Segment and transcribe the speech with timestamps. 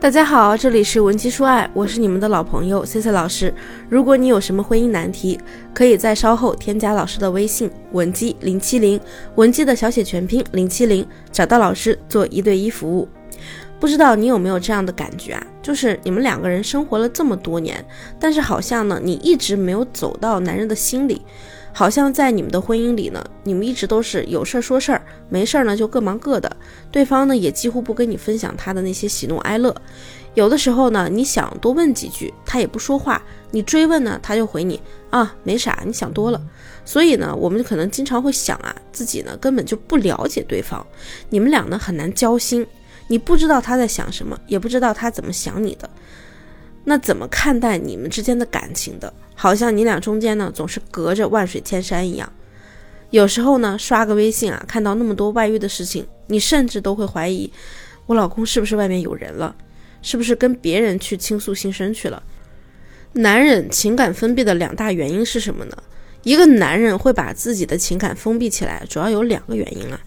[0.00, 3.52] 大家好，这里是文姬说爱，我是你们的老朋友 C C 老师。
[3.88, 5.40] 如果你有什么婚姻难题，
[5.74, 9.00] 可以在稍后添加老师的微信文姬零七零，
[9.34, 13.08] 文姬的小写全拼零七零，找到老师做一对一服务。
[13.80, 15.46] 不知道你有没有这样的感觉啊？
[15.62, 17.84] 就是你们两个人生活了这么多年，
[18.18, 21.22] 但是好像呢，你一直没有走到男人的心里。
[21.70, 26.56] 好像在你们的婚姻里呢，你们一直都是有事儿说事儿，没事儿呢就各忙各的。
[26.90, 29.72] 对方呢也几乎不跟你分享他的那些喜怒哀乐。
[30.34, 33.22] 有的时候呢，你想多问几句，他也不说话。
[33.52, 36.40] 你追问呢，他就回你啊，没啥，你想多了。
[36.84, 40.84] 所以呢，我们可能经常会想啊，自己呢根本就不了解对方，
[41.28, 42.66] 你们俩呢很难交心。
[43.08, 45.90] 你不知道他在想什么，也不知道他怎么想你的。
[46.84, 49.12] 那怎么看待你们之间的感情的？
[49.34, 52.32] 好像你俩中间呢，总是隔着万水千山一样。
[53.10, 57.50] 有时候呢，刷个微信啊，看到那么多外遇的事情，你甚至都会怀疑，
[58.06, 59.54] 我老公是不是外面有人了，
[60.02, 62.22] 是不是跟别人去倾诉心声去了？
[63.12, 65.76] 男人情感封闭的两大原因是什么呢？
[66.22, 70.00] 一个男人会把自己的情感封闭起来，主要有两个原因啊。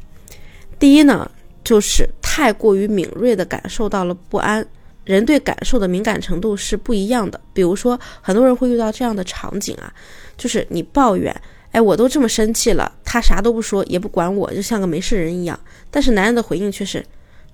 [0.77, 1.29] 第一呢，
[1.63, 4.65] 就是太过于敏锐的感受到了不安。
[5.03, 7.37] 人对感受的敏感程度是不一样的。
[7.51, 9.93] 比如说，很多人会遇到这样的场景啊，
[10.37, 11.35] 就是你抱怨，
[11.73, 15.59] 哎，我都这么生气了，他啥都不说，也不管我，就像个没事人一样。
[15.89, 17.05] 但是男人的回应却是，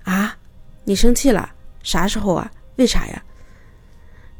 [0.04, 0.36] 啊，
[0.84, 1.50] 你生气了？
[1.82, 2.48] 啥时候啊？
[2.76, 3.20] 为啥呀？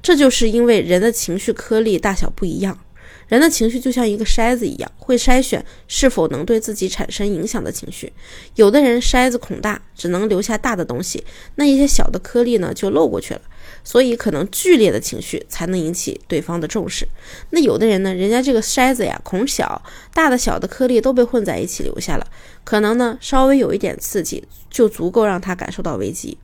[0.00, 2.78] 这就是因为人的情绪颗粒大小不一样。
[3.28, 8.12] 人的情绪就像一个筛子一样，会筛选是否能对自己产生影响的情绪。
[8.54, 11.24] 有的人筛子孔大，只能留下大的东西，
[11.56, 13.40] 那一些小的颗粒呢就漏过去了。
[13.84, 17.06] 所以可能剧烈的情绪才能引起对方的重视。
[17.50, 22.26] 那有的人呢，人家这个筛子呀孔小，大的小的颗粒都被混在一起留下了，
[22.64, 26.38] 可能呢稍微有一点刺激就足够让他感受到危机。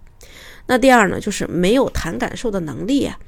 [0.66, 3.18] 那第二呢，就是没有谈感受的能力呀。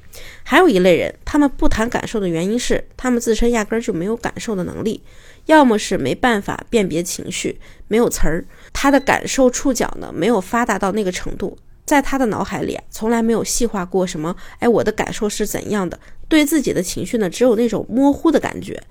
[0.42, 5.02] 还有一类人，他们不谈感受的原因是，他们自身压根儿就没有感受的能力，
[5.44, 18.82] 要么是没办法辨别情绪，没有词儿，他的感受触角呢没有发达到那个程度，在他的脑海里啊，从来没有细化过什么，哎，我的感受是怎样的，对自己的情绪呢，只有那种模糊的感觉，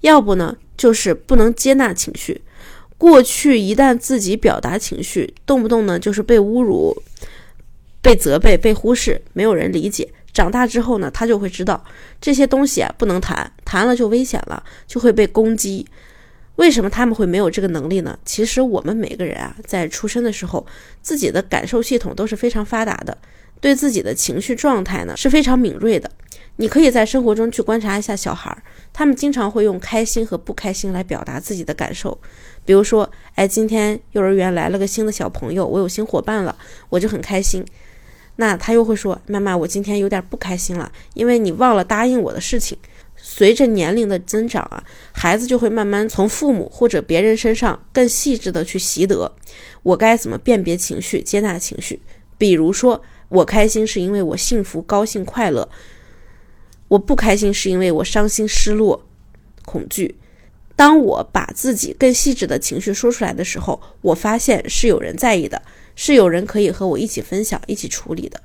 [0.00, 2.40] 要不呢，就是不能接纳情绪，
[2.96, 6.96] 过去一旦自己表达情绪，动不动呢就是被侮辱、
[8.02, 10.12] 被责备、被忽视，没有人理解。
[10.32, 11.82] 长大之后呢，他就会知道
[12.20, 15.86] 这些东西啊不能谈，谈了就危险了，就会被攻击。
[16.56, 18.18] 为什么他们会没有这个能力呢？
[18.24, 20.64] 其实我们每个人啊，在出生的时候，
[21.02, 23.16] 自己的感受系统都是非常发达的，
[23.60, 26.10] 对自己的情绪状态呢是非常敏锐的。
[26.56, 28.54] 你可以在生活中去观察一下小孩，
[28.92, 32.16] 他们经常会用开心和不开心来表达自己的感受。
[32.64, 36.54] 比如说，哎，今天幼儿园来了个新的小朋友，我有新伙伴了，
[36.90, 37.64] 我就很开心。
[38.36, 42.76] 那他又会说：“妈妈，我今天有点不开心了，因为你忘了答应我的事情。”
[43.22, 44.82] 随着年龄的增长啊，
[45.12, 49.30] 孩子就会慢慢从父母或者别人身上更细致的去习得，
[49.82, 52.00] 我该怎么辨别情绪、接纳情绪。
[52.38, 55.68] 比如说，我开心是因为我幸福、高兴、快乐；
[56.88, 59.04] 我不开心是因为我伤心、失落、
[59.66, 60.16] 恐惧。
[60.80, 65.60] 当我把自己更细致的情绪说出来的时候，我发现是有人在意的。
[65.94, 68.40] 是有人可以和我一起分享、一起处理的。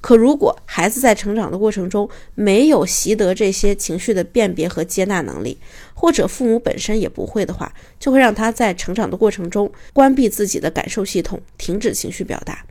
[0.00, 5.56] 可如果孩子在成长的过程中没有习得这些情绪的辨别和接纳能力，
[5.94, 12.66] 或者父母本身也不会的话，就会让他在成长的过程中关闭自己的感受系统，停止情绪表达。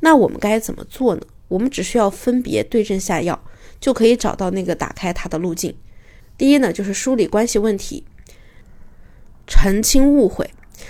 [0.00, 1.22] 那我们该怎么做呢？
[1.48, 3.42] 我们只需要分别对症下药，
[3.80, 5.74] 就可以找到那个打开他的路径。
[6.36, 8.04] 第一呢，就是梳理关系问题，
[9.52, 10.48] 澄清误会。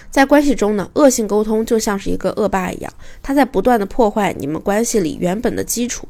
[0.09, 6.07] 在关系中呢，恶性沟通就像是一个恶霸一样，它在不断的破坏你们关系里原本的基础。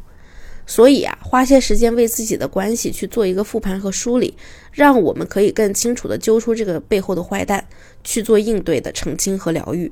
[0.66, 4.36] 所以啊，花些时间为自己的关系去做一个复盘和梳理，
[4.70, 7.66] 让我们可以更清楚的揪出这个背后的坏蛋，
[8.04, 9.90] 去做应对的澄清和疗愈。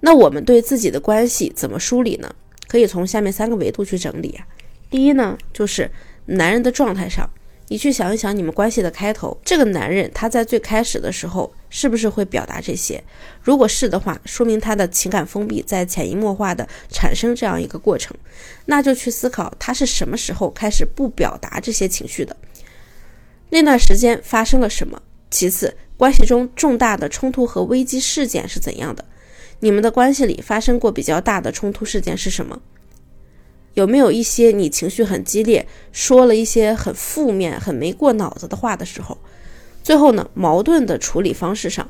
[0.00, 2.34] 那我们对自己的关系怎么梳理呢？
[2.68, 4.46] 可以从下面三个维度去整理啊。
[4.90, 5.90] 第一呢，就是
[6.26, 7.30] 男人的状态上。
[7.68, 13.02] 你去想一想，你们关系的开头，这个男人他在最开始的时候是不是会表达这些？
[13.42, 18.16] 如果是的话，说明他的情感封闭在潜移默化的产生这样一个过程。
[18.66, 22.36] 那就去思考他是什么时候开始不表达这些情绪的，
[23.50, 25.02] 那段时间发生了什么？
[25.28, 29.04] 其次，关系中重大的冲突和危机事件是怎样的？
[29.58, 32.60] 你们的关系里发生过比较大的冲突事件是什么？
[33.76, 39.18] 有没有一些你情绪很激烈，说了一些很负面、很没过脑子的话的时候？
[39.82, 41.86] 最后呢，矛盾的处理方式上，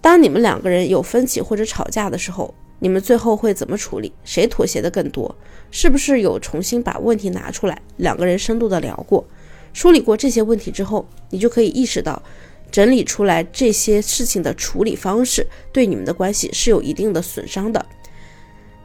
[0.00, 4.12] 当你们两个人有分歧或者吵架的时候，你们最后会怎么处理？
[4.22, 5.34] 谁妥协的更多？
[5.72, 9.26] 是不是有重新把问题拿出来，两个人深度的聊过，
[9.72, 12.22] 梳理过这些问题之后，你就可以意识到，
[12.70, 17.84] 整理出来这些事情的处理方式对你们的关系是有一定的损伤的。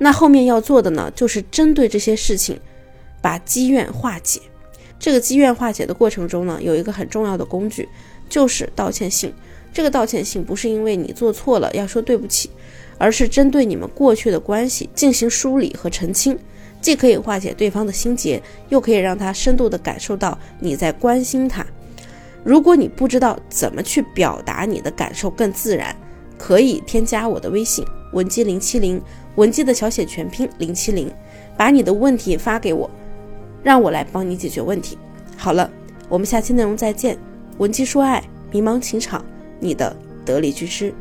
[0.04, 2.60] 那后面要做的呢，就是针对这些事情，
[3.22, 4.42] 把积怨化解。
[5.00, 7.88] 这个积怨化解的过程中呢，有一个很重要的工具，
[8.28, 9.34] 就是道歉信。
[9.72, 12.50] 这个道歉信不是因为你做错了要说对不起，
[12.98, 16.38] 而是针对你们过去的关系进行梳理和澄清，
[16.82, 21.66] 既可以化解对方的心结，又可以让他深度的感受到你在关心他。
[22.44, 25.96] 如果你不知道怎么去表达你的感受更自然，
[26.38, 29.01] 可以添加我的微信文姬零七零，
[29.36, 31.12] 文姬的小写全拼零七零，
[31.57, 32.89] 把你的问题发给我，
[33.62, 34.98] 让我来帮你解决问题。
[35.36, 35.69] 好了，
[36.07, 37.18] 我们下期内容再见。
[37.57, 39.24] 文姬说爱，迷茫情场。
[39.60, 39.95] 你的
[40.25, 40.94] 得力军师。